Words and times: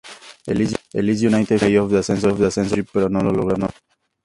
El 0.47 0.57
Leeds 0.57 1.21
United 1.21 1.59
jugó 1.59 1.59
el 1.59 1.59
play-off 1.59 1.91
de 1.91 1.99
ascenso 1.99 2.29
a 2.29 2.33
Championship 2.49 2.89
pero 2.91 3.07
no 3.07 3.19
lo 3.21 3.31
logró. 3.31 3.69